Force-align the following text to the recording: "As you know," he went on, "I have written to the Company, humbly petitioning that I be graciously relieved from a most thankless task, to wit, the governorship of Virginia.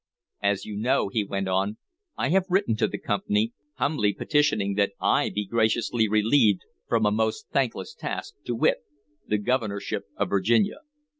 "As 0.41 0.65
you 0.65 0.75
know," 0.77 1.09
he 1.09 1.23
went 1.23 1.47
on, 1.47 1.77
"I 2.17 2.29
have 2.29 2.47
written 2.49 2.75
to 2.77 2.87
the 2.87 2.97
Company, 2.97 3.53
humbly 3.75 4.13
petitioning 4.13 4.73
that 4.73 4.93
I 4.99 5.29
be 5.29 5.45
graciously 5.45 6.09
relieved 6.09 6.63
from 6.87 7.05
a 7.05 7.11
most 7.11 7.49
thankless 7.51 7.93
task, 7.93 8.33
to 8.45 8.55
wit, 8.55 8.77
the 9.27 9.37
governorship 9.37 10.05
of 10.17 10.29
Virginia. 10.29 10.79